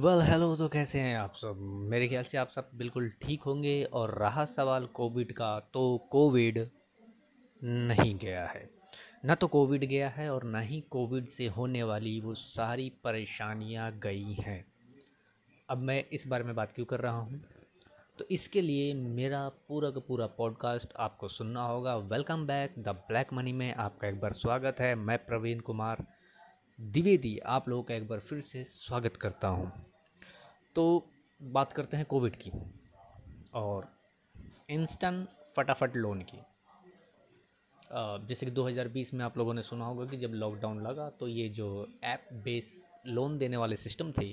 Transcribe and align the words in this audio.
Well 0.00 0.20
hello 0.22 0.56
तो 0.56 0.68
कैसे 0.68 0.98
हैं 0.98 1.16
आप 1.18 1.34
सब? 1.36 1.56
मेरे 1.90 2.08
ख्याल 2.08 2.24
से 2.24 2.38
आप 2.38 2.50
सब 2.50 2.68
बिल्कुल 2.74 3.08
ठीक 3.22 3.42
होंगे 3.42 3.84
और 3.84 4.10
रहा 4.18 4.44
सवाल 4.44 4.86
कोविड 4.86 5.32
का 5.32 5.48
तो 5.74 6.08
कोविड 6.10 6.58
नहीं 7.62 8.14
गया 8.18 8.46
है। 8.46 8.70
ना 9.24 9.34
तो 9.34 9.46
कोविड 9.46 9.84
गया 9.84 10.08
है 10.08 10.30
और 10.32 10.44
ना 10.44 10.60
ही 10.60 10.80
कोविड 10.90 11.26
से 11.28 11.46
होने 11.46 11.82
वाली 11.82 12.20
वो 12.20 12.34
सारी 12.34 12.92
परेशानियाँ 13.04 13.90
गई 13.98 14.32
हैं। 14.32 14.64
अब 15.68 15.78
मैं 15.78 16.04
इस 16.12 16.26
बारे 16.26 16.44
में 16.44 16.54
बात 16.54 16.72
क्यों 16.74 16.86
कर 16.86 17.00
रहा 17.00 17.18
हूँ? 17.18 17.40
तो 18.18 18.24
इसके 18.30 18.60
लिए 18.60 18.94
मेरा 18.94 19.48
पूरा 19.68 19.90
का 19.90 20.00
पूरा 20.00 20.26
पॉडकास्ट 20.26 20.96
आपको 20.96 21.28
सुनना 21.28 21.66
होगा। 21.66 21.96
Welcome 21.96 22.46
back 22.46 22.74
the 22.78 22.88
black 22.88 23.32
money 23.32 23.52
में 23.52 23.74
आपका 23.74 24.08
एक 24.08 24.20
बार 24.20 24.32
स्वागत 24.32 24.80
है। 24.80 24.94
मैं 24.94 25.18
प्रवीण 25.18 25.60
कुमार, 25.60 26.06
द्विवेदी, 26.80 27.38
आप 27.38 27.68
लोगों 27.68 27.82
का 27.82 27.94
एक 27.94 28.08
बार 28.08 28.18
फिर 28.18 28.40
से 28.40 28.64
स्वागत 28.64 29.16
करता 29.16 29.48
हूँ। 29.48 29.72
तो 30.74 30.82
बात 31.40 31.72
करते 31.72 31.96
हैं 31.96 32.06
कोविड 32.06 32.36
की 32.36 32.50
और 33.54 33.88
इंस्टेंट 34.70 35.28
फटाफट 35.56 35.96
लोन 35.96 36.20
की। 36.22 36.38
जैसे 38.26 38.46
कि 38.46 38.52
2020 38.52 39.12
में 39.14 39.24
आप 39.24 39.38
लोगों 39.38 39.54
ने 39.54 39.62
सुना 39.62 39.84
होगा 39.84 40.04
कि 40.06 40.16
जब 40.16 40.34
लॉकडाउन 40.34 40.82
लगा 40.82 41.08
तो 41.10 41.28
ये 41.28 41.48
जो 41.48 41.86
ऐप 42.04 42.28
बेस 42.44 42.72
लोन 43.06 43.38
देने 43.38 43.56
वाले 43.56 43.76
सिस्टम 43.76 44.12
थे, 44.12 44.32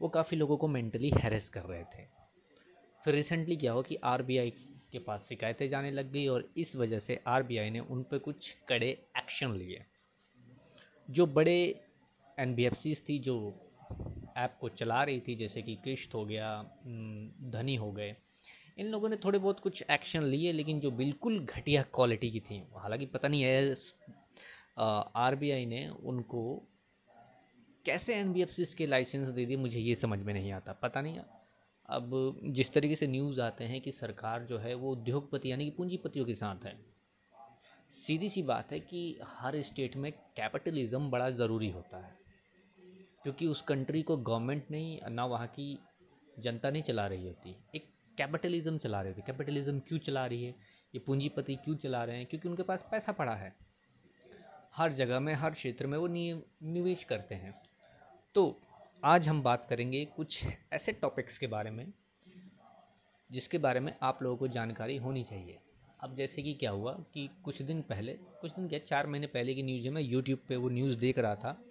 वो 0.00 0.08
काफ़ी 0.08 0.36
लोगों 0.36 0.56
को 0.56 0.68
मेंटली 0.68 1.10
हैरेस 1.14 1.48
कर 1.48 1.62
रहे 1.62 1.82
थे। 1.84 2.06
फिर 3.04 3.14
रिसेंटली 3.14 3.56
क्या 3.56 3.72
हुआ 3.72 3.82
कि 3.82 3.96
आरबीआई 4.04 4.50
के 4.92 4.98
पास 4.98 5.24
शिकायतें 5.28 5.68
जाने 5.70 5.90
लग 5.90 6.12
गई 6.12 6.26
और 6.26 6.48
इस 6.56 6.74
वजह 6.76 6.98
से 6.98 7.20
आरबीआई 7.26 7.70
ने 7.70 7.80
उन 7.80 8.02
पर 8.02 8.18
कुछ 8.18 8.50
कड़े 8.68 8.88
एक्शन 9.16 9.52
लिए। 9.52 9.84
जो 11.08 11.26
बड़े 11.28 11.58
एन 12.38 12.54
थी, 12.54 13.18
जो 13.18 13.54
ऐप 14.38 14.56
को 14.60 14.68
चला 14.70 15.02
रही 15.04 15.20
थी, 15.20 15.34
जैसे 15.36 15.62
कि 15.62 15.74
किश्त 15.84 16.14
हो 16.14 16.24
गया 16.24 16.50
धनी 17.52 17.74
हो 17.76 17.90
गए। 17.92 18.14
इन 18.78 18.86
लोगों 18.86 19.08
ने 19.08 19.16
थोड़े 19.16 19.38
बहुत 19.38 19.60
कुछ 19.60 19.82
एक्शन 19.90 20.22
लिए, 20.24 20.52
लेकिन 20.52 20.80
जो 20.80 20.90
बिल्कुल 20.92 21.38
घटिया 21.40 21.82
क्वालिटी 21.94 22.30
की 22.30 22.40
थी, 22.40 22.62
हालाँकि 22.76 23.06
पता 23.06 23.28
नहीं 23.28 23.42
है 23.42 23.76
आरबीआई 25.16 25.66
ने 25.66 25.88
उनको 25.88 26.42
कैसे 27.84 28.14
एनबीएफसी 28.14 28.64
के 28.78 28.86
लाइसेंस 28.86 29.28
दे 29.28 29.46
दिए, 29.46 29.56
मुझे 29.56 29.78
ये 29.78 29.94
समझ 29.94 30.18
में 30.18 30.32
नहीं 30.34 30.52
आता, 30.52 30.72
पता 30.72 31.00
नहीं। 31.00 31.18
अब 31.88 32.40
जिस 32.46 32.72
तरीके 32.72 32.96
से 32.96 33.06
न्यूज़ 33.06 33.40
आते 33.40 33.64
हैं 33.64 33.80
कि 33.80 33.92
सरकार 33.92 34.44
जो 34.44 34.58
है, 34.58 34.74
वो 34.74 34.92
उद्योगपति, 34.92 35.50
यानी 35.50 35.64
कि 35.64 35.70
पूंजीपतियों 35.70 36.24
के 36.26 36.34
साथ 36.34 36.64
है, 36.64 36.76
सीधी 37.96 38.28
सी 38.30 38.42
बात 38.42 38.72
है 38.72 38.80
कि 38.80 39.18
हर 39.28 39.60
स्टेट 39.62 39.96
में 39.96 40.10
कैपिटलिज्म 40.36 41.10
बड़ा 41.10 41.30
ज़रूरी 41.32 41.70
होता 41.70 41.98
है। 41.98 42.27
क्योंकि 43.22 43.46
उस 43.46 43.62
कंट्री 43.62 44.02
को 44.02 44.16
गवर्नमेंट 44.16 44.64
नहीं, 44.70 45.00
ना 45.08 45.24
वहाँ 45.24 45.46
की 45.46 45.78
जनता 46.38 46.70
नहीं 46.70 46.82
चला 46.82 47.06
रही 47.06 47.26
होती। 47.26 47.56
एक 47.74 47.88
कैपिटलिज्म 48.18 48.78
चला 48.78 49.00
रही 49.00 49.12
होती। 49.12 49.22
कैपिटलिज्म 49.26 49.78
क्यों 49.78 49.98
चला 49.98 50.26
रही 50.26 50.44
है? 50.44 50.50
ये 50.94 50.98
पूंजीपति 50.98 51.56
क्यों 51.56 51.76
चला 51.76 52.04
रहे 52.04 52.16
हैं? 52.16 52.26
क्योंकि 52.26 52.48
उनके 52.48 52.62
पास 52.62 52.86
पैसा 52.90 53.12
पड़ा 53.12 53.34
है। 53.34 53.56
हर 54.74 54.92
जगह 54.92 55.20
में, 55.20 55.34
हर 55.34 55.50
क्षेत्र 55.50 55.86
में 55.86 55.98
वो 55.98 56.06
निवेश 56.06 57.04
करते 57.04 57.34
हैं। 57.34 57.54
तो 58.34 58.60
आज 59.04 59.28
हम 59.28 59.42
बात 59.42 59.66
करेंगे 59.70 60.04
कुछ 60.04 60.44
ऐसे 60.72 60.92
टॉपिक्स 60.92 61.38
के 61.38 61.46
बारे 61.46 61.70
में, 61.70 61.92
जिसके 63.32 63.58
बारे 63.58 63.80
में 63.80 63.94
आप 64.02 64.22
लोगों 64.22 64.36
को 64.36 64.48
जानकारी 64.48 64.96
होनी 64.96 65.24
चाहिए। 65.24 65.58
अब 66.00 66.16
जैसे 66.16 66.42
कि 66.42 66.54
क्या 66.54 66.70
हुआ 66.70 66.92
कि 67.14 67.30
कुछ 67.44 67.62
दिन 67.62 67.82
पहले, 67.82 68.12
कुछ 68.14 68.50
दिन 68.50 68.68
क्या, 68.68 68.78
चार 68.78 69.06
महीने 69.06 69.26
पहले 69.26 69.54
की 69.54 69.62
न्यूज़ 69.62 69.84
है, 69.84 69.90
मैं 69.90 70.02
यूट्यूब 70.02 70.38
पे 70.48 70.56
वो 70.56 70.68
न्यूज़ 70.68 70.98
देख 70.98 71.18
रहा 71.18 71.34
था। 71.36 71.64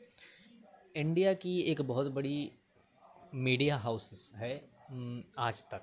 इंडिया 0.98 1.34
की 1.34 1.60
एक 1.62 1.82
बहुत 1.82 2.08
बड़ी 2.12 2.52
मीडिया 3.36 3.76
हाउस 3.78 4.10
है 4.36 4.56
आज 5.38 5.62
तक। 5.64 5.82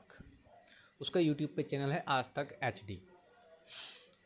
उसका 1.01 1.21
यूट्यूब 1.21 1.51
पे 1.57 1.63
चैनल 1.63 1.93
है 1.93 2.03
आज 2.09 2.25
तक 2.37 2.59
एचडी 2.65 2.99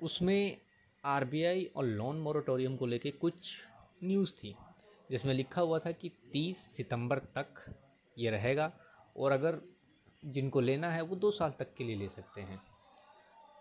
उसमें 0.00 0.56
आरबीआई 1.04 1.64
और 1.76 1.84
लोन 1.84 2.20
मोरेटोरियम 2.20 2.76
को 2.76 2.86
लेके 2.86 3.10
कुछ 3.10 3.34
न्यूज़ 4.04 4.32
थी, 4.32 4.54
जिसमें 5.10 5.34
लिखा 5.34 5.60
हुआ 5.60 5.78
था 5.78 5.92
कि 5.92 6.08
30 6.32 6.66
सितंबर 6.76 7.18
तक 7.36 7.64
ये 8.16 8.30
रहेगा, 8.30 8.72
और 9.16 9.32
अगर 9.32 9.60
जिनको 10.24 10.60
लेना 10.60 10.90
है 10.90 11.02
वो 11.02 11.16
दो 11.16 11.30
साल 11.30 11.54
तक 11.58 11.74
के 11.74 11.84
लिए 11.84 11.96
ले 11.96 12.08
सकते 12.08 12.40
हैं। 12.40 12.60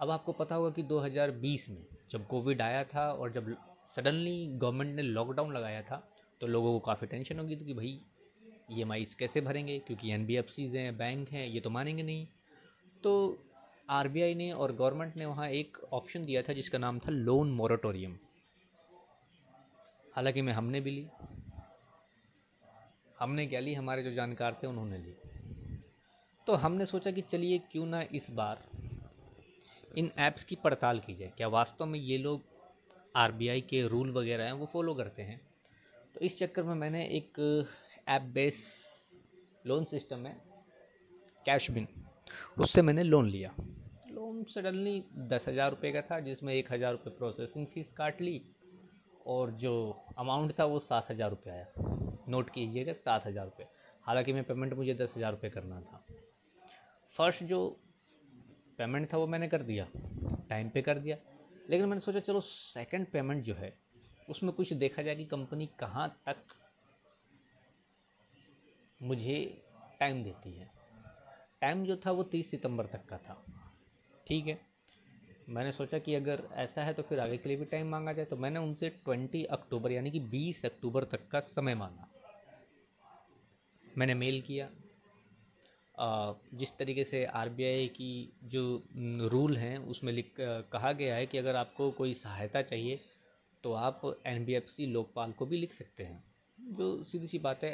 अब 0.01 0.09
आपको 0.09 0.31
पता 0.33 0.55
होगा 0.55 0.69
कि 0.69 0.83
2020 0.85 1.69
में 1.69 1.85
जब 2.11 2.27
कोविड 2.27 2.61
आया 2.61 2.83
था 2.85 3.11
और 3.11 3.31
जब 3.31 3.55
सडनली 3.95 4.45
गवर्नमेंट 4.53 4.95
ने 4.95 5.01
लॉकडाउन 5.01 5.53
लगाया 5.53 5.81
था 5.81 6.07
तो 6.41 6.47
लोगों 6.47 6.71
को 6.73 6.79
काफ़ी 6.79 7.07
टेंशन 7.07 7.39
होगी 7.39 7.55
तो 7.55 7.65
कि 7.65 7.73
भाई 7.73 7.99
ई 8.71 8.81
एम 8.81 8.93
कैसे 9.19 9.41
भरेंगे? 9.41 9.79
क्योंकि 9.79 10.11
एन 10.11 10.27
हैं 10.75 10.97
बैंक 10.97 11.29
हैं, 11.29 11.47
ये 11.47 11.59
तो 11.59 11.69
मानेंगे 11.69 12.03
नहीं। 12.03 12.27
तो 13.03 13.37
आर 13.89 14.07
बी 14.07 14.21
आई 14.21 14.35
ने 14.35 14.51
और 14.51 14.71
गवर्नमेंट 14.75 15.15
ने 15.17 15.25
वहाँ 15.25 15.49
एक 15.49 15.77
ऑप्शन 15.93 16.25
दिया 16.25 16.41
था 16.41 16.53
जिसका 16.53 16.77
नाम 16.77 16.99
था 16.99 17.11
लोन 17.11 17.51
मोरेटोरियम 17.51 18.17
हालाँकि 20.15 20.41
मैं 20.41 20.53
हमने 20.53 20.81
भी 20.81 20.91
ली। 20.91 21.07
हमने 23.19 23.45
क्या 23.47 23.59
ली? 23.59 23.73
हमारे 23.73 24.03
जो 24.03 24.11
जानकार 24.11 24.59
थे, 24.63 24.67
उन्होंने 24.67 24.97
ली। 24.97 25.13
तो 26.47 26.53
हमने 26.53 26.85
सोचा 26.85 27.11
कि 27.11 27.21
चलिए 27.21 27.57
क्यों 27.71 27.85
ना 27.85 28.01
इस 28.01 28.29
बार 28.31 28.63
इन 29.97 30.11
ऐप्स 30.19 30.43
की 30.43 30.55
पड़ताल 30.55 30.99
की 30.99 31.15
जाए। 31.15 31.31
क्या 31.37 31.47
वास्तव 31.47 31.85
में 31.85 31.99
ये 31.99 32.17
लोग 32.17 32.41
आरबीआई 33.15 33.61
के 33.61 33.87
रूल 33.87 34.11
वगैरह 34.11 34.43
हैं, 34.43 34.51
वो 34.51 34.65
फॉलो 34.65 34.93
करते 34.93 35.21
हैं? 35.21 35.46
तो 36.17 36.25
इस 36.25 36.37
चक्कर 36.37 36.63
में 36.63 36.73
मैंने 36.75 37.03
एक 37.07 37.35
ऐप 38.09 38.21
बेस 38.35 38.55
लोन 39.65 39.83
सिस्टम 39.85 40.25
है 40.25 40.31
कैश 41.45 41.69
बिन, 41.71 41.87
उससे 42.59 42.81
मैंने 42.81 43.03
लोन 43.03 43.29
लिया। 43.29 43.53
लोन 44.11 44.43
सडनली 44.45 45.03
दस 45.29 45.45
हज़ार 45.47 45.69
रुपये 45.69 45.91
का 45.91 46.01
था, 46.01 46.19
जिसमें 46.19 46.53
एक 46.53 46.71
हज़ार 46.73 46.91
रुपये 46.91 47.13
प्रोसेसिंग 47.17 47.67
फ़ीस 47.67 47.91
काट 47.97 48.21
ली 48.21 48.41
और 49.25 49.51
जो 49.57 49.73
अमाउंट 50.17 50.59
था 50.59 50.65
वो 50.65 50.79
सात 50.79 51.11
हज़ार 51.11 51.29
रुपये 51.29 51.53
आया। 51.53 51.65
नोट 52.29 52.49
कीजिएगा, 52.49 52.93
सात 52.95 53.27
हज़ार 53.27 53.45
रुपये 53.45 53.67
हालाँकि 54.05 54.33
मैं 54.33 54.43
पेमेंट 54.43 54.73
मुझे 54.73 54.93
दस 54.95 55.13
हज़ार 55.17 55.31
रुपये 55.31 55.49
करना 55.49 55.81
था। 55.81 56.05
फ़र्स्ट 57.15 57.43
जो 57.43 57.65
पेमेंट 58.79 59.13
था 59.13 59.17
वो 59.17 59.27
मैंने 59.27 59.47
कर 59.47 59.63
दिया, 59.63 59.87
टाइम 60.49 60.69
पे 60.69 60.81
कर 60.81 60.99
दिया। 60.99 61.17
लेकिन 61.69 61.85
मैंने 61.85 62.01
सोचा, 62.01 62.19
चलो 62.19 62.41
सेकंड 62.41 63.07
पेमेंट 63.11 63.43
जो 63.43 63.53
है 63.55 63.77
उसमें 64.29 64.51
कुछ 64.53 64.73
देखा 64.73 65.01
जाए 65.01 65.15
कि 65.15 65.25
कंपनी 65.25 65.65
कहाँ 65.79 66.07
तक 66.25 66.37
मुझे 69.01 69.37
टाइम 69.99 70.23
देती 70.23 70.51
है। 70.51 70.69
टाइम 71.61 71.85
जो 71.85 71.95
था 71.97 72.11
वो 72.11 72.23
तीस 72.23 72.49
सितंबर 72.51 72.85
तक 72.85 73.05
का 73.05 73.17
था। 73.17 73.43
ठीक 74.27 74.47
है? 74.47 74.59
मैंने 75.49 75.71
सोचा 75.71 75.99
कि 75.99 76.15
अगर 76.15 76.47
ऐसा 76.53 76.83
है 76.83 76.93
तो 76.93 77.03
फिर 77.03 77.19
आगे 77.19 77.37
के 77.37 77.49
लिए 77.49 77.57
भी 77.57 77.65
टाइम 77.65 77.87
मांगा 77.87 78.13
जाए 78.13 78.25
तो 78.25 78.35
मैंने 78.35 78.59
उनसे 78.59 78.89
ट्वेंटी 78.89 79.43
अक्टूबर 79.45 79.91
यानी 79.91 80.11
कि 80.11 80.19
बीस 80.19 80.65
अक्टूबर 80.65 81.03
तक 81.03 81.27
का 81.27 81.39
समय 81.39 81.75
मांगा। 81.75 82.07
मैंने 83.97 84.13
मेल 84.13 84.41
किया। 84.41 84.69
जिस 86.53 86.75
तरीके 86.77 87.03
से 87.03 87.23
आरबीआई 87.25 87.87
की 87.87 88.33
जो 88.43 88.83
रूल 89.29 89.57
हैं, 89.57 89.77
उसमें 89.77 90.11
लिख 90.13 90.33
कहा 90.39 90.91
गया 90.91 91.15
है 91.15 91.25
कि 91.25 91.37
अगर 91.37 91.55
आपको 91.55 91.91
कोई 91.91 92.13
सहायता 92.13 92.61
चाहिए 92.61 92.99
तो 93.67 93.73
आप 93.73 94.01
N 94.25 94.45
B 94.45 94.53
F 94.53 94.65
C 94.65 94.85
Lokpal 94.85 95.31
को 95.31 95.45
भी 95.45 95.57
लिख 95.57 95.73
सकते 95.73 96.03
हैं 96.03 96.23
जो 96.57 96.85
सीधी 97.03 97.27
सी 97.27 97.39
बात 97.39 97.63
है 97.63 97.71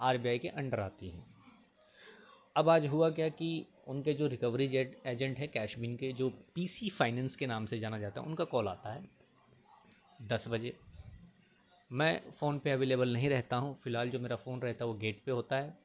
आर 0.00 0.16
के 0.38 0.48
अंडर 0.48 0.80
आती 0.80 1.08
हैं। 1.08 1.24
अब 2.56 2.68
आज 2.68 2.86
हुआ 2.86 3.10
क्या 3.10 3.28
कि 3.28 3.50
उनके 3.88 4.14
जो 4.14 4.26
रिकवरी 4.26 4.66
एजेंट 5.06 5.38
है 5.38 5.46
कैशबिन 5.46 5.96
के 5.96 6.12
जो 6.12 6.28
पीसी 6.54 6.88
फाइनेंस 6.90 7.36
के 7.36 7.46
नाम 7.46 7.66
से 7.66 7.78
जाना 7.78 7.98
जाता 7.98 8.20
है 8.20 8.26
उनका 8.26 8.44
कॉल 8.44 8.68
आता 8.68 8.92
है 8.92 9.04
दस 10.28 10.48
बजे। 10.48 10.74
मैं 11.90 12.20
फ़ोन 12.40 12.58
पे 12.58 12.70
अवेलेबल 12.70 13.12
नहीं 13.12 13.28
रहता 13.28 13.56
हूँ 13.56 13.74
फ़िलहाल 13.84 14.10
जो 14.10 14.20
मेरा 14.20 14.36
फ़ोन 14.36 14.60
रहता 14.60 14.84
है 14.84 14.88
वो 14.90 14.98
गेट 14.98 15.22
पे 15.26 15.32
होता 15.32 15.56
है 15.56 15.76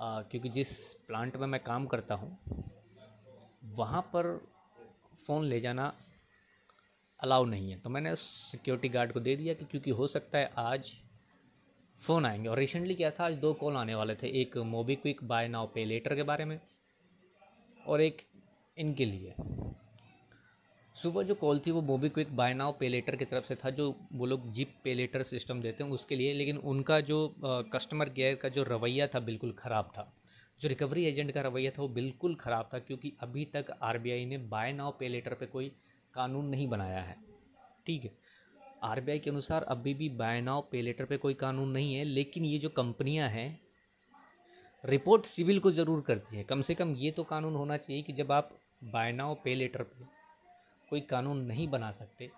आ, 0.00 0.22
क्योंकि 0.22 0.48
जिस 0.48 0.72
प्लांट 1.08 1.36
में 1.36 1.46
मैं 1.46 1.62
काम 1.64 1.86
करता 1.86 2.14
हूँ 2.14 2.36
वहाँ 3.76 4.02
पर 4.14 4.36
फ़ोन 5.26 5.44
ले 5.44 5.60
जाना 5.60 5.92
अलाउ 7.22 7.44
नहीं 7.44 7.70
है। 7.70 7.78
तो 7.80 7.90
मैंने 7.90 8.14
सिक्योरिटी 8.16 8.88
गार्ड 8.88 9.12
को 9.12 9.20
दे 9.20 9.34
दिया 9.36 9.54
कि 9.54 9.64
क्योंकि 9.64 9.90
हो 9.90 10.06
सकता 10.08 10.38
है 10.38 10.50
आज 10.58 10.90
फ़ोन 12.02 12.26
आएँगे। 12.26 12.48
और 12.48 12.58
रिसेंटली 12.58 12.94
क्या 12.94 13.10
था? 13.10 13.24
आज 13.24 13.34
दो 13.34 13.52
कॉल 13.54 13.76
आने 13.76 13.94
वाले 13.94 14.14
थे। 14.14 14.28
एक 14.40 14.56
MobiKwik 14.96 15.22
buy 15.24 15.48
now 15.48 15.66
pay 15.66 15.84
later 15.84 16.14
के 16.14 16.22
बारे 16.22 16.44
में 16.44 16.58
और 17.84 18.00
एक 18.00 18.22
इनके 18.76 19.04
लिए। 19.04 19.34
सुबह 20.96 21.22
जो 21.22 21.34
कॉल 21.34 21.58
थी 21.58 21.70
वो 21.70 21.80
MobiKwik 22.08 22.34
buy 22.36 22.54
now 22.54 22.72
pay 22.80 22.88
later 22.88 23.16
की 23.16 23.24
तरफ़ 23.24 23.44
से 23.44 23.54
था, 23.54 23.70
जो 23.70 23.94
वो 24.12 24.26
लोग 24.26 24.50
जिप 24.52 24.74
पे 24.84 24.94
लेटर 24.94 25.22
सिस्टम 25.22 25.60
देते 25.60 25.84
हैं 25.84 25.90
उसके 25.90 26.16
लिए। 26.16 26.32
लेकिन 26.34 26.56
उनका 26.56 27.00
जो 27.02 27.34
कस्टमर 27.72 28.08
केयर 28.08 28.34
का 28.34 28.48
जो 28.48 28.62
रवैया 28.64 29.06
था 29.06 29.20
बिल्कुल 29.20 29.52
ख़राब 29.58 29.92
था। 29.96 30.12
जो 30.60 30.68
रिकवरी 30.68 31.04
एजेंट 31.04 31.32
का 31.32 31.40
रवैया 31.40 31.70
था 31.70 31.82
वो 31.82 31.88
बिल्कुल 31.90 32.34
ख़राब 32.34 32.68
था, 32.74 32.78
क्योंकि 32.78 33.12
अभी 33.20 33.44
तक 33.54 33.76
आरबीआई 33.82 34.24
ने 34.26 34.38
बाय 34.50 34.72
नाउ 34.72 34.92
पे 34.98 35.08
लेटर 35.08 35.34
पे 35.34 35.46
कोई 35.46 35.72
कानून 36.14 36.46
नहीं 36.46 36.68
बनाया 36.68 37.00
है। 37.02 37.16
ठीक 37.86 38.04
है? 38.04 38.10
आरबीआई 38.84 39.18
के 39.18 39.30
अनुसार 39.30 39.62
अभी 39.64 39.94
भी 39.94 40.08
बाय 40.16 40.40
नाउ 40.40 40.62
पे 40.70 40.82
लेटर 40.82 41.04
पे 41.04 41.16
कोई 41.16 41.34
कानून 41.36 41.70
नहीं 41.70 41.94
है, 41.94 42.04
लेकिन 42.04 42.44
ये 42.44 42.58
जो 42.58 42.68
कंपनियाँ 42.70 43.28
हैं 43.30 43.60
रिपोर्ट 44.84 45.26
सिविल 45.26 45.58
को 45.60 45.70
ज़रूर 45.72 46.00
करती 46.00 46.36
है। 46.36 46.44
कम 46.44 46.62
से 46.62 46.74
कम 46.74 46.94
ये 46.96 47.10
तो 47.10 47.24
कानून 47.24 47.54
होना 47.54 47.76
चाहिए 47.76 48.02
कि 48.02 48.12
जब 48.12 48.32
आप 48.32 48.50
बाय 48.84 49.12
नाउ 49.12 49.34
पे 49.44 49.54
लेटर 49.54 49.82
पे 49.82 50.04
कोई 50.88 51.00
कानून 51.00 51.44
नहीं 51.46 51.68
बना 51.68 51.90
सकते 51.92 52.30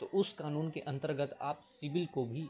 तो 0.00 0.10
उस 0.14 0.32
कानून 0.32 0.70
के 0.70 0.80
अंतर्गत 0.82 1.36
आप 1.42 1.60
सिविल 1.80 2.06
को 2.06 2.24
भी 2.26 2.48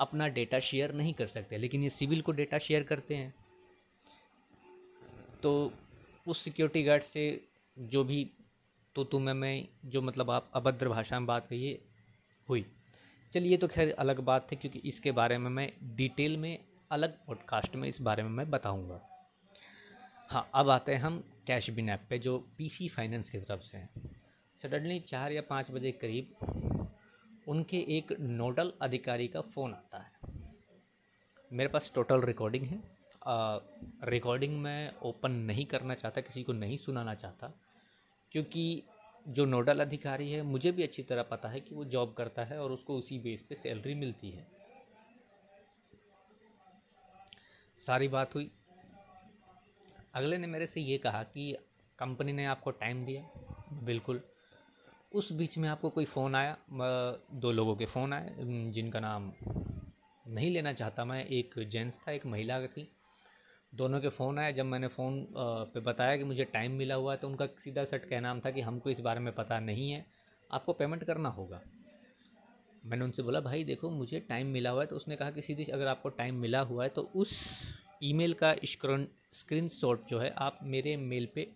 अपना 0.00 0.28
डेटा 0.28 0.60
शेयर 0.60 0.92
नहीं 0.94 1.12
कर 1.14 1.26
सकते। 1.26 1.56
लेकिन 1.58 1.82
ये 1.82 1.90
सिविल 1.90 2.22
को 2.22 2.32
डेटा 2.32 2.58
शेयर 2.58 2.82
करते 2.82 3.14
हैं। 3.14 3.34
तो 5.42 5.72
उस 6.26 6.42
सिक्योरिटी 6.44 6.82
गार्ड 6.82 7.02
से 7.04 7.24
जो 7.76 8.04
भी 8.04 8.24
तो 8.94 9.04
तुम्हें 9.04 9.34
मैं 9.34 9.68
जो 9.84 10.02
मतलब 10.02 10.30
आप 10.30 10.50
अभद्र 10.54 10.88
भाषा 10.88 11.18
में 11.20 11.26
बात 11.26 11.46
कहिए 11.46 11.80
हुई। 12.48 12.64
चलिए 13.32 13.56
तो 13.56 13.68
खैर 13.68 13.92
अलग 13.92 14.20
बात 14.20 14.50
है 14.52 14.56
क्योंकि 14.56 14.78
इसके 14.78 15.10
बारे 15.10 15.38
में 15.38 15.50
मैं 15.50 15.70
डिटेल 15.96 16.36
में, 16.36 16.58
अलग 16.90 17.16
पॉडकास्ट 17.26 17.76
में 17.76 17.88
इस 17.88 18.00
बारे 18.00 18.22
में 18.22 18.30
मैं 18.30 18.50
बताऊँगा। 18.50 19.00
हाँ 20.30 20.50
अब 20.54 20.70
आते 20.70 20.94
हैं 20.94 21.00
हम 21.00 21.18
कैश 21.46 21.70
बिन 21.70 21.88
ऐप 21.88 22.06
पे, 22.10 22.18
जो 22.18 22.38
पीसी 22.58 22.88
फाइनेंस 22.88 23.30
की 23.30 23.38
तरफ़ 23.38 23.60
से 23.60 23.78
हैं। 23.78 23.90
सडनली 24.62 25.00
चार 25.00 25.32
या 25.32 25.42
पाँच 25.42 25.70
बजे 25.70 25.92
करीब 25.92 26.34
उनके 27.48 27.76
एक 27.96 28.12
नोडल 28.20 28.72
अधिकारी 28.82 29.28
का 29.28 29.40
फ़ोन 29.40 29.72
आता 29.72 29.98
है। 29.98 30.12
मेरे 31.52 31.68
पास 31.68 31.90
टोटल 31.94 32.20
रिकॉर्डिंग 32.20 32.66
है। 32.66 32.82
रिकॉर्डिंग 34.04 34.60
मैं 34.60 34.92
ओपन 35.02 35.30
नहीं 35.30 35.66
करना 35.66 35.94
चाहता, 35.94 36.20
किसी 36.20 36.42
को 36.42 36.52
नहीं 36.52 36.76
सुनाना 36.76 37.14
चाहता। 37.14 37.52
क्योंकि 38.32 38.82
जो 39.28 39.44
नोडल 39.44 39.80
अधिकारी 39.80 40.32
है, 40.32 40.42
मुझे 40.42 40.72
भी 40.72 40.82
अच्छी 40.82 41.02
तरह 41.02 41.22
पता 41.22 41.48
है 41.48 41.60
कि 41.60 41.74
वो 41.74 41.84
जॉब 41.84 42.14
करता 42.14 42.44
है 42.44 42.58
और 42.60 42.72
उसको 42.72 42.96
उसी 42.96 43.18
बेस 43.18 43.42
पे 43.42 43.54
सैलरी 43.54 43.94
मिलती 43.94 44.30
है। 44.30 44.46
सारी 47.86 48.08
बात 48.08 48.34
हुई। 48.34 48.50
अगले 50.14 50.38
ने 50.38 50.46
मेरे 50.46 50.66
से 50.66 50.80
ये 50.80 50.98
कहा 50.98 51.22
कि 51.22 51.56
कंपनी 51.98 52.32
ने 52.32 52.44
आपको 52.44 52.70
टाइम 52.70 53.06
दिया। 53.06 53.28
बिल्कुल। 53.72 54.20
उस 55.14 55.32
बीच 55.32 55.58
में 55.58 55.68
आपको 55.68 55.90
कोई 55.90 56.04
फ़ोन 56.04 56.34
आया? 56.34 56.56
दो 57.32 57.52
लोगों 57.52 57.76
के 57.76 57.86
फ़ोन 57.86 58.12
आए, 58.12 58.36
जिनका 58.70 59.00
नाम 59.00 59.32
नहीं 60.26 60.50
लेना 60.50 60.72
चाहता 60.72 61.04
मैं। 61.04 61.24
एक 61.26 61.54
जेंट्स 61.58 61.98
था, 62.08 62.12
एक 62.12 62.26
महिला 62.26 62.66
थी। 62.66 62.88
दोनों 63.72 64.00
के 64.00 64.08
फ़ोन 64.08 64.38
आए, 64.38 64.52
जब 64.52 64.64
मैंने 64.64 64.88
फ़ोन 64.88 65.26
पे 65.74 65.80
बताया 65.80 66.16
कि 66.16 66.24
मुझे 66.24 66.44
टाइम 66.44 66.72
मिला 66.72 66.94
हुआ 66.94 67.12
है 67.12 67.18
तो 67.18 67.28
उनका 67.28 67.46
सीधा 67.46 67.84
सट 67.84 68.08
कहना 68.08 68.34
था 68.46 68.50
कि 68.50 68.60
हमको 68.60 68.90
इस 68.90 69.00
बारे 69.00 69.20
में 69.20 69.32
पता 69.34 69.58
नहीं 69.60 69.90
है, 69.90 70.04
आपको 70.50 70.72
पेमेंट 70.72 71.04
करना 71.04 71.28
होगा। 71.28 71.60
मैंने 72.86 73.04
उनसे 73.04 73.22
बोला, 73.22 73.40
भाई 73.40 73.64
देखो, 73.64 73.90
मुझे 73.90 74.20
टाइम 74.20 74.46
मिला 74.46 74.70
हुआ 74.70 74.80
है। 74.80 74.86
तो 74.86 74.96
उसने 74.96 75.16
कहा 75.16 75.30
कि 75.30 75.42
सीधी, 75.42 75.64
अगर 75.64 75.86
आपको 75.86 76.08
टाइम 76.10 76.34
मिला 76.36 76.60
हुआ 76.62 76.84
है 76.84 76.90
तो 76.90 77.02
उस 77.16 77.38
ईमेल 78.02 78.34
का 78.34 78.54
स्क्रीन 78.64 79.06
स्क्रीन 79.34 79.68
शॉट 79.70 80.06
जो 80.08 80.18
है, 80.18 80.30
आप 80.30 80.58
मेरे 80.62 80.96
मेल 80.96 81.28
पे 81.34 81.48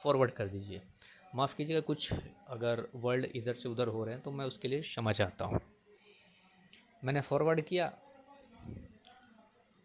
फॉरवर्ड 0.00 0.30
कर 0.30 0.48
दीजिए। 0.48 0.80
माफ़ 1.34 1.56
कीजिएगा, 1.56 1.80
कुछ 1.80 2.12
अगर 2.12 2.86
वर्ल्ड 2.94 3.26
इधर 3.34 3.54
से 3.54 3.68
उधर 3.68 3.88
हो 3.88 4.04
रहे 4.04 4.14
हैं 4.14 4.22
तो 4.22 4.30
मैं 4.30 4.44
उसके 4.44 4.68
लिए 4.68 4.80
क्षमा 4.82 5.12
चाहता 5.12 5.44
हूँ। 5.44 5.60
मैंने 7.04 7.20
फॉरवर्ड 7.20 7.60
किया। 7.60 7.92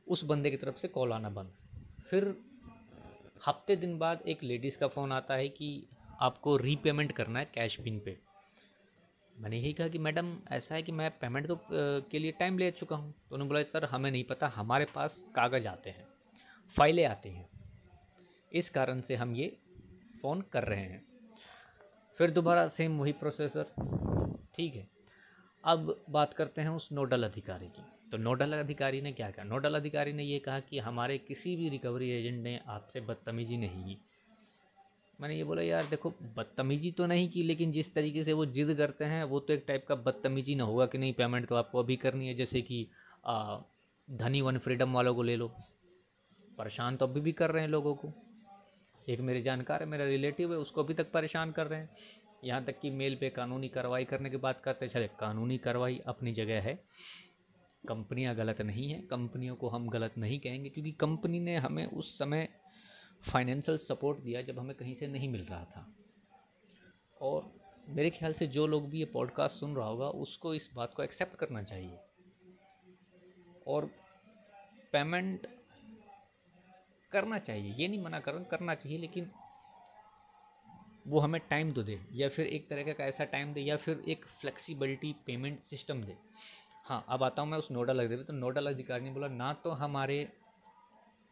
उस 0.07 0.23
बंदे 0.23 0.51
की 0.51 0.57
तरफ़ 0.57 0.77
से 0.77 0.87
कॉल 0.87 1.13
आना 1.13 1.29
बंद। 1.29 1.51
फिर 2.09 2.23
हफ़्ते 3.47 3.75
दिन 3.75 3.97
बाद 3.97 4.21
एक 4.27 4.43
लेडीज़ 4.43 4.77
का 4.77 4.87
फ़ोन 4.87 5.11
आता 5.11 5.33
है 5.33 5.47
कि 5.49 5.69
आपको 6.21 6.55
रीपेमेंट 6.57 7.11
करना 7.11 7.39
है 7.39 7.45
कैश 7.45 7.79
बिन 7.81 7.99
पे। 7.99 8.17
मैंने 9.35 9.57
यही 9.57 9.73
कहा 9.73 9.87
कि 9.87 9.97
मैडम, 9.97 10.33
ऐसा 10.51 10.75
है 10.75 10.81
कि 10.83 10.91
मैं 10.91 11.09
पेमेंट 11.11 11.47
तो 11.47 11.59
के 11.71 12.19
लिए 12.19 12.31
टाइम 12.31 12.57
ले 12.57 12.69
चुका 12.71 12.95
हूँ। 12.95 13.11
तो 13.11 13.35
उन्होंने 13.35 13.49
बोला, 13.49 13.63
सर, 13.63 13.85
हमें 13.85 14.09
नहीं 14.11 14.23
पता, 14.23 14.47
हमारे 14.47 14.85
पास 14.85 15.19
कागज़ 15.35 15.67
आते 15.67 15.89
हैं, 15.89 16.07
फाइलें 16.75 17.05
आती 17.05 17.29
हैं। 17.29 17.49
इस 18.51 18.69
कारण 18.69 19.01
से 19.01 19.15
हम 19.15 19.35
ये 19.35 19.55
फ़ोन 20.21 20.41
कर 20.51 20.63
रहे 20.63 20.81
हैं। 20.81 21.03
फिर 22.19 22.31
दोबारा 22.31 22.67
सेम 22.69 22.97
वही 22.99 23.11
प्रोसेसर 23.13 23.73
ठीक 24.55 24.75
है। 24.75 24.87
अब 25.63 25.95
बात 26.09 26.33
करते 26.33 26.61
हैं 26.61 26.69
उस 26.69 26.87
नोडल 26.91 27.23
अधिकारी 27.23 27.67
की। 27.67 27.83
तो 28.11 28.17
नोडल 28.17 28.53
अधिकारी 28.53 29.01
ने 29.01 29.11
क्या 29.11 29.29
कहा? 29.31 29.43
नोडल 29.45 29.75
अधिकारी 29.75 30.13
ने 30.13 30.23
ये 30.23 30.39
कहा 30.39 30.59
कि 30.59 30.79
हमारे 30.79 31.17
किसी 31.17 31.55
भी 31.55 31.69
रिकवरी 31.69 32.09
एजेंट 32.09 32.43
ने 32.43 32.59
आपसे 32.67 33.01
बदतमीजी 33.01 33.57
नहीं 33.57 33.83
की। 33.85 33.97
मैंने 35.21 35.35
ये 35.35 35.43
बोला, 35.43 35.61
यार 35.61 35.85
देखो, 35.85 36.09
बदतमीजी 36.35 36.91
तो 36.91 37.05
नहीं 37.05 37.29
की, 37.29 37.43
लेकिन 37.43 37.71
जिस 37.71 37.93
तरीके 37.93 38.23
से 38.23 38.33
वो 38.33 38.45
जिद 38.45 38.75
करते 38.77 39.05
हैं, 39.05 39.23
वो 39.23 39.39
तो 39.39 39.53
एक 39.53 39.63
टाइप 39.67 39.85
का 39.87 39.95
बदतमीजी 39.95 40.55
ना 40.55 40.63
होगा 40.63 40.85
कि 40.85 40.97
नहीं 40.97 41.13
पेमेंट 41.13 41.47
तो 41.47 41.55
आपको 41.55 41.79
अभी 41.79 41.95
करनी 41.95 42.27
है, 42.27 42.33
जैसे 42.35 42.61
कि 42.61 42.85
धनी 44.07 44.41
वन 44.41 44.57
फ्रीडम 44.57 44.93
वालों 44.93 45.15
को 45.15 45.23
ले 45.23 45.35
लो। 45.35 45.47
परेशान 46.57 46.97
तो 46.97 47.07
अभी 47.07 47.21
भी 47.21 47.31
कर 47.31 47.51
रहे 47.51 47.63
हैं 47.63 47.69
लोगों 47.69 47.95
को। 47.95 48.13
एक 49.09 49.19
मेरे 49.19 49.41
जानकार 49.41 49.83
है, 49.83 49.89
मेरा 49.89 50.05
रिलेटिव 50.05 50.51
है, 50.51 50.57
उसको 50.57 50.83
अभी 50.83 50.93
तक 50.93 51.11
परेशान 51.11 51.51
कर 51.51 51.67
रहे 51.67 51.79
हैं। 51.79 51.89
यहाँ 52.43 52.63
तक 52.65 52.79
कि 52.79 52.89
मेल 52.89 53.15
पे 53.15 53.29
कानूनी 53.29 53.67
कार्रवाई 53.67 54.05
करने 54.05 54.29
की 54.29 54.37
बात 54.37 54.61
करते 54.61 54.85
हैं। 54.85 54.93
चले, 54.93 55.07
कानूनी 55.19 55.57
कार्रवाई 55.57 56.01
अपनी 56.05 56.33
जगह 56.33 56.61
है। 56.61 56.79
कंपनियाँ 57.87 58.35
गलत 58.35 58.61
नहीं 58.61 58.89
हैं, 58.91 59.05
कंपनियों 59.07 59.55
को 59.55 59.69
हम 59.69 59.89
गलत 59.89 60.17
नहीं 60.17 60.39
कहेंगे, 60.39 60.69
क्योंकि 60.69 60.91
कंपनी 60.91 61.39
ने 61.39 61.55
हमें 61.57 61.85
उस 61.85 62.17
समय 62.17 62.47
फाइनेंशियल 63.31 63.77
सपोर्ट 63.77 64.19
दिया 64.19 64.41
जब 64.41 64.59
हमें 64.59 64.75
कहीं 64.75 64.95
से 64.95 65.07
नहीं 65.07 65.29
मिल 65.29 65.41
रहा 65.41 65.63
था। 65.63 65.87
और 67.21 67.51
मेरे 67.89 68.09
ख्याल 68.09 68.33
से 68.33 68.47
जो 68.47 68.67
लोग 68.67 68.89
भी 68.89 68.99
ये 68.99 69.05
पॉडकास्ट 69.05 69.55
सुन 69.55 69.75
रहा 69.75 69.87
होगा, 69.87 70.07
उसको 70.07 70.53
इस 70.53 70.69
बात 70.75 70.93
को 70.93 71.03
एक्सेप्ट 71.03 71.35
करना 71.35 71.63
चाहिए। 71.63 71.97
और 73.67 73.85
पेमेंट 74.93 75.47
करना 77.11 77.37
चाहिए, 77.39 77.73
ये 77.73 77.87
नहीं 77.87 78.03
मना 78.03 78.19
कर, 78.19 78.43
करना 78.43 78.75
चाहिए, 78.75 78.97
लेकिन 78.97 79.31
वो 81.07 81.19
हमें 81.19 81.41
टाइम 81.49 81.71
तो 81.71 81.83
दे, 81.83 81.99
या 82.13 82.29
फिर 82.29 82.47
एक 82.47 82.67
तरह 82.69 82.93
का 82.93 83.05
ऐसा 83.05 83.23
टाइम 83.23 83.53
दे, 83.53 83.61
या 83.61 83.77
फिर 83.77 84.03
एक 84.07 84.25
फ्लेक्सिबिलिटी 84.41 85.15
पेमेंट 85.25 85.59
सिस्टम 85.63 86.03
दे। 86.03 86.17
हाँ 86.87 87.05
अब 87.09 87.23
आता 87.23 87.41
हूँ 87.41 87.49
मैं 87.49 87.57
उस 87.57 87.67
नोडल 87.71 87.99
अधिकारी 87.99 88.23
तो 88.23 88.33
नोडल 88.33 88.67
अधिकारी 88.67 89.03
ने 89.03 89.11
बोला 89.11 89.27
ना 89.27 89.53
तो 89.53 89.69
हमारे 89.69 90.29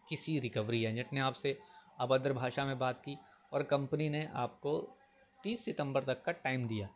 किसी 0.10 0.40
रिकवरी 0.40 0.86
एजेंट 0.86 1.14
ने 1.14 1.20
आपसे 1.20 1.60
अभद्र 2.00 2.34
भाषा 2.34 2.66
में 2.66 2.80
बात 2.80 3.02
की 3.06 3.18
और 3.54 3.64
कंपनी 3.64 4.10
ने 4.10 4.30
आपको 4.34 4.98
30 5.44 5.66
सितंबर 5.66 6.04
तक 6.04 6.24
का 6.24 6.32
टाइम 6.32 6.68
दिया। 6.68 6.90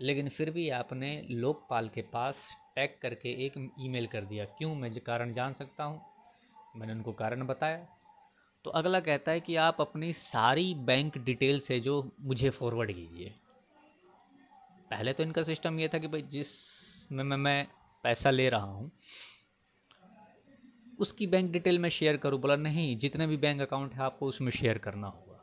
लेकिन 0.00 0.28
फिर 0.28 0.50
भी 0.50 0.70
आपने 0.70 1.26
लोकपाल 1.30 1.88
के 1.88 2.02
पास 2.02 2.36
टैग 2.76 2.98
करके 3.02 3.46
एक 3.46 3.70
ईमेल 3.80 4.06
कर 4.06 4.20
दिया। 4.20 4.44
क्यों? 4.44 4.74
मैं 4.74 5.00
कारण 5.00 5.32
जान 5.32 5.52
सकता 5.52 5.84
हूँ। 5.84 6.02
मैंने 6.76 6.92
उनको 6.92 7.12
कारण 7.12 7.46
बताया। 7.46 7.86
तो 8.64 8.70
अगला 8.70 9.00
कहता 9.00 9.32
है 9.32 9.40
कि 9.40 9.56
आप 9.56 9.80
अपनी 9.80 10.12
सारी 10.12 10.74
बैंक 10.74 11.18
डिटेल 11.18 11.60
से 11.60 11.80
जो 11.80 12.10
मुझे 12.20 12.50
फॉरवर्ड 12.50 12.92
कीजिए। 12.92 13.34
पहले 14.90 15.12
तो 15.12 15.22
इनका 15.22 15.42
सिस्टम 15.42 15.80
ये 15.80 15.88
था 15.88 15.98
कि 15.98 16.06
भाई 16.06 16.22
जिस 16.22 16.46
में 17.12 17.24
मैं, 17.24 17.36
मैं 17.36 17.66
पैसा 18.04 18.30
ले 18.30 18.48
रहा 18.48 18.64
हूँ, 18.64 18.90
उसकी 20.98 21.26
बैंक 21.26 21.50
डिटेल 21.52 21.78
में 21.78 21.88
शेयर 21.90 22.16
करूँ, 22.16 22.40
बोला, 22.40 22.56
नहीं, 22.56 22.96
जितने 22.98 23.26
भी 23.26 23.36
बैंक 23.36 23.60
अकाउंट 23.60 23.92
है, 23.92 24.02
आपको 24.02 24.26
उसमें 24.26 24.50
शेयर 24.52 24.78
करना 24.78 25.06
होगा। 25.06 25.40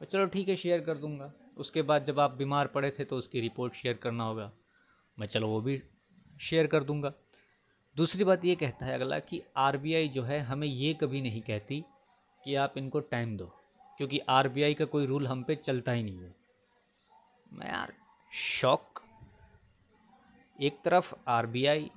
तो 0.00 0.04
चलो, 0.04 0.26
ठीक 0.26 0.48
है 0.48 0.56
शेयर 0.56 0.80
कर 0.80 0.98
दूँगा। 0.98 1.32
उसके 1.56 1.82
बाद 1.82 2.04
जब 2.06 2.20
आप 2.20 2.30
बीमार 2.30 2.66
पड़े 2.66 2.90
थे 2.90 3.04
तो 3.04 3.16
उसकी 3.16 3.40
रिपोर्ट 3.40 3.74
शेयर 3.74 3.96
करना 3.96 4.24
होगा। 4.24 4.50
मैं, 5.18 5.26
चलो, 5.26 5.48
वो 5.48 5.60
भी 5.60 5.82
शेयर 6.40 6.66
कर 6.66 6.84
दूँगा। 6.84 7.12
दूसरी 7.96 8.24
बात 8.24 8.44
ये 8.44 8.54
कहता 8.54 8.86
है 8.86 8.94
अगला 8.94 9.18
कि 9.20 9.42
आरबीआई 9.56 10.08
जो 10.08 10.22
है, 10.22 10.40
हमें 10.40 10.66
ये 10.68 10.94
कभी 10.94 11.20
नहीं 11.20 11.42
कहती 11.42 11.84
कि 12.42 12.54
आप 12.54 12.78
इनको 12.78 13.00
टाइम 13.02 13.36
दो, 13.36 13.46
क्योंकि 13.98 14.18
आरबीआई 14.30 14.74
का 14.74 14.84
कोई 14.86 15.06
रूल 15.06 15.26
हम 15.26 15.42
पे 15.42 15.56
चलता 15.56 15.92
ही 15.92 16.02
नहीं 16.02 16.18
है। 16.18 16.34
मैं, 17.52 17.68
यार 17.68 17.92
शौक 18.32 19.00
एक 20.58 20.78
तरफ़ 20.84 21.14
R 21.28 21.46
B 21.46 21.64
I 21.66 21.90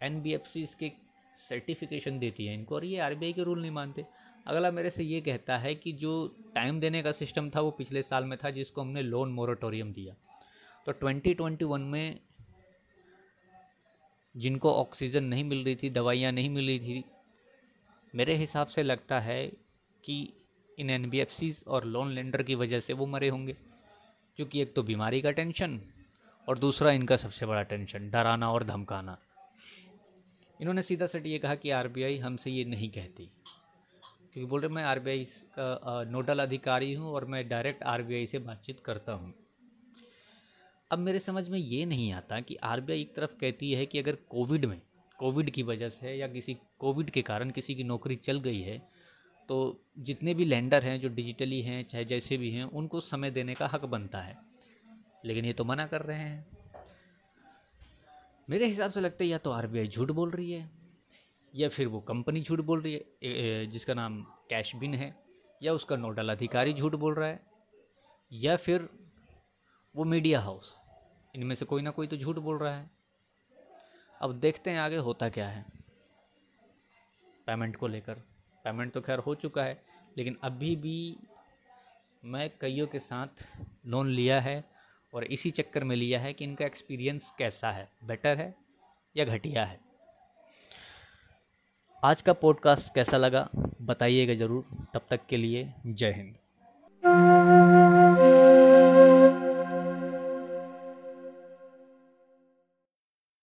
N 0.00 0.20
B 0.22 0.32
F 0.34 0.48
C 0.48 0.62
इसके 0.62 0.92
सर्टिफिकेशन 1.48 2.18
देती 2.18 2.46
है 2.46 2.54
इनको 2.54 2.74
और 2.74 2.84
ये 2.84 2.98
आर 2.98 3.14
बी 3.14 3.26
आई 3.26 3.32
के 3.32 3.42
रूल 3.42 3.60
नहीं 3.60 3.70
मानते। 3.70 4.04
अगला 4.46 4.70
मेरे 4.70 4.90
से 4.90 5.04
ये 5.04 5.20
कहता 5.20 5.56
है 5.58 5.74
कि 5.74 5.92
जो 5.92 6.12
टाइम 6.54 6.80
देने 6.80 7.02
का 7.02 7.12
सिस्टम 7.12 7.50
था 7.50 7.60
वो 7.60 7.70
पिछले 7.70 8.02
साल 8.02 8.24
में 8.24 8.38
था 8.44 8.50
जिसको 8.50 8.80
हमने 8.80 9.02
लोन 9.02 9.32
मोरेटोरियम 9.32 9.92
दिया। 9.92 10.14
तो 10.86 10.92
2021 10.92 11.80
में 11.80 12.18
जिनको 14.36 14.72
ऑक्सीजन 14.72 15.24
नहीं 15.24 15.44
मिल 15.44 15.64
रही 15.64 15.76
थी, 15.76 15.90
दवाइयाँ 15.90 16.32
नहीं 16.32 16.50
मिल 16.50 16.66
रही 16.66 16.80
थी, 16.80 17.04
मेरे 18.14 18.34
हिसाब 18.34 18.66
से 18.66 18.82
लगता 18.82 19.20
है 19.20 19.46
कि 20.04 20.32
इन 20.78 20.90
एन 20.90 21.26
और 21.66 21.84
लोन 21.84 22.12
लेंडर 22.12 22.42
की 22.42 22.54
वजह 22.54 22.80
से 22.80 22.92
वो 22.92 23.06
मरे 23.06 23.28
होंगे। 23.28 23.56
क्योंकि 24.36 24.60
एक 24.62 24.74
तो 24.74 24.82
बीमारी 24.82 25.20
का 25.22 25.30
टेंशन 25.30 25.80
और 26.48 26.58
दूसरा 26.58 26.90
इनका 26.90 27.16
सबसे 27.16 27.46
बड़ा 27.46 27.62
टेंशन, 27.62 28.10
डराना 28.10 28.50
और 28.52 28.64
धमकाना। 28.64 29.16
इन्होंने 30.60 30.82
सीधा 30.82 31.06
सट 31.06 31.26
ये 31.26 31.38
कहा 31.38 31.54
कि 31.54 31.70
आरबीआई 31.70 32.18
हमसे 32.18 32.50
ये 32.50 32.64
नहीं 32.64 32.88
कहती। 32.90 33.24
क्योंकि 34.34 34.44
बोल 34.44 34.60
रहे 34.60 34.70
मैं 34.70 34.84
आरबीआई 34.84 35.24
का 35.58 36.02
नोडल 36.10 36.38
अधिकारी 36.38 36.92
हूँ 36.94 37.12
और 37.12 37.24
मैं 37.24 37.48
डायरेक्ट 37.48 37.82
आरबीआई 37.82 38.26
से 38.26 38.38
बातचीत 38.38 38.80
करता 38.80 39.12
हूँ। 39.12 39.32
अब 40.90 40.98
मेरे 40.98 41.18
समझ 41.18 41.48
में 41.48 41.58
ये 41.58 41.84
नहीं 41.86 42.12
आता 42.12 42.40
कि 42.40 42.54
आरबीआई 42.64 43.00
एक 43.00 43.14
तरफ़ 43.14 43.38
कहती 43.40 43.72
है 43.72 43.86
कि 43.86 43.98
अगर 43.98 44.16
कोविड 44.30 44.64
में, 44.64 44.80
कोविड 45.18 45.50
की 45.50 45.62
वजह 45.62 45.88
से 45.90 46.14
या 46.14 46.28
किसी, 46.28 46.56
कोविड 46.78 47.10
के 47.10 47.22
कारण 47.22 47.50
किसी 47.50 47.74
की 47.74 47.84
नौकरी 47.84 48.16
चल 48.16 48.40
गई 48.40 48.60
है 48.60 48.78
तो 49.48 49.56
जितने 49.98 50.34
भी 50.34 50.44
लैंडर 50.44 50.82
हैं 50.82 51.00
जो 51.00 51.08
डिजिटली 51.08 51.60
हैं, 51.62 51.82
चाहे 51.84 52.04
जैसे 52.04 52.36
भी 52.36 52.50
हैं, 52.50 52.64
उनको 52.64 53.00
समय 53.00 53.30
देने 53.30 53.54
का 53.54 53.66
हक 53.66 53.84
बनता 53.84 54.20
है। 54.20 54.47
लेकिन 55.24 55.44
ये 55.44 55.52
तो 55.52 55.64
मना 55.64 55.86
कर 55.86 56.02
रहे 56.02 56.18
हैं। 56.18 56.46
मेरे 58.48 58.66
हिसाब 58.66 58.90
से 58.90 59.00
लगता 59.00 59.24
है 59.24 59.28
या 59.30 59.38
तो 59.38 59.50
आरबीआई 59.50 59.88
झूठ 59.88 60.10
बोल 60.10 60.30
रही 60.30 60.52
है, 60.52 60.70
या 61.54 61.68
फिर 61.68 61.86
वो 61.86 62.00
कंपनी 62.00 62.42
झूठ 62.42 62.60
बोल 62.60 62.82
रही 62.82 62.94
है 62.94 63.66
जिसका 63.66 63.94
नाम 63.94 64.20
कैश 64.50 64.74
बिन 64.76 64.94
है, 64.94 65.14
या 65.62 65.72
उसका 65.72 65.96
नोडल 65.96 66.30
अधिकारी 66.30 66.72
झूठ 66.74 66.94
बोल 66.94 67.14
रहा 67.14 67.28
है, 67.28 67.40
या 68.30 68.56
फिर 68.56 68.88
वो 69.94 70.04
मीडिया 70.04 70.40
हाउस। 70.40 70.74
इनमें 71.34 71.54
से 71.56 71.64
कोई 71.64 71.82
ना 71.82 71.90
कोई 71.90 72.06
तो 72.06 72.16
झूठ 72.16 72.36
बोल 72.38 72.58
रहा 72.58 72.76
है। 72.76 72.90
अब 74.20 74.38
देखते 74.40 74.70
हैं 74.70 74.78
आगे 74.78 74.96
होता 74.98 75.28
क्या 75.28 75.48
है। 75.48 75.64
पेमेंट 77.46 77.76
को 77.76 77.86
लेकर। 77.86 78.14
पेमेंट 78.64 78.92
तो 78.92 79.00
खैर 79.00 79.18
हो 79.18 79.34
चुका 79.34 79.64
है, 79.64 79.80
लेकिन 80.16 80.36
अभी 80.42 80.74
भी 80.76 81.16
मैं 82.24 82.48
कईयों 82.60 82.86
के 82.86 82.98
साथ 83.00 83.44
लोन 83.86 84.08
लिया 84.08 84.40
है 84.40 84.64
और 85.14 85.24
इसी 85.24 85.50
चक्कर 85.50 85.84
में 85.84 85.96
लिया 85.96 86.20
है 86.20 86.32
कि 86.32 86.44
इनका 86.44 86.66
एक्सपीरियंस 86.66 87.32
कैसा 87.38 87.70
है? 87.70 87.88
बेटर 88.04 88.36
है 88.36 88.54
या 89.16 89.24
घटिया 89.24 89.64
है? 89.64 89.80
आज 92.04 92.22
का 92.22 92.32
पॉडकास्ट 92.32 92.94
कैसा 92.94 93.16
लगा? 93.16 93.48
बताइएगा 93.82 94.34
ज़रूर। 94.34 94.86
तब 94.94 95.06
तक 95.10 95.26
के 95.26 95.36
लिए 95.36 95.74
जय 95.86 96.12
हिंद। 96.12 96.36